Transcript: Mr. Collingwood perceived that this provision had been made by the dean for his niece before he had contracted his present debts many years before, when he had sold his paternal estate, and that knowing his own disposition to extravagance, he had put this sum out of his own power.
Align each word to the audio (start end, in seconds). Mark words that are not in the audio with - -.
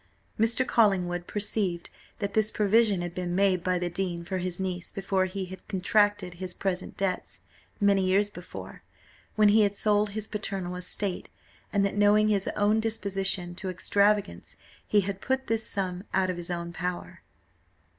Mr. 0.39 0.65
Collingwood 0.65 1.27
perceived 1.27 1.91
that 2.17 2.33
this 2.33 2.49
provision 2.49 3.03
had 3.03 3.13
been 3.13 3.35
made 3.35 3.63
by 3.63 3.77
the 3.77 3.87
dean 3.87 4.25
for 4.25 4.39
his 4.39 4.59
niece 4.59 4.89
before 4.89 5.25
he 5.25 5.45
had 5.45 5.67
contracted 5.67 6.33
his 6.33 6.55
present 6.55 6.97
debts 6.97 7.41
many 7.79 8.03
years 8.03 8.27
before, 8.27 8.81
when 9.35 9.49
he 9.49 9.61
had 9.61 9.75
sold 9.75 10.09
his 10.09 10.25
paternal 10.25 10.75
estate, 10.75 11.29
and 11.71 11.85
that 11.85 11.93
knowing 11.95 12.29
his 12.29 12.47
own 12.55 12.79
disposition 12.79 13.53
to 13.53 13.69
extravagance, 13.69 14.57
he 14.87 15.01
had 15.01 15.21
put 15.21 15.45
this 15.45 15.67
sum 15.67 16.03
out 16.15 16.31
of 16.31 16.37
his 16.37 16.49
own 16.49 16.73
power. 16.73 17.21